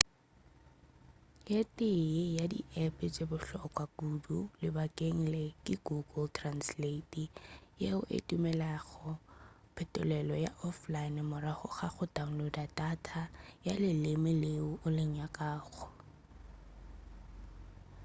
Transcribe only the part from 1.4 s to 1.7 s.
ye